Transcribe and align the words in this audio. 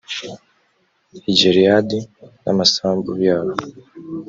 i 1.29 1.31
gileyadi 1.37 1.99
e 2.05 2.07
n 2.43 2.45
amasambu 2.51 3.11
yabo 3.25 3.53